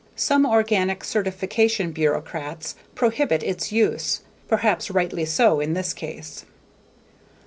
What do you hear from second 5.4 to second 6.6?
in this case.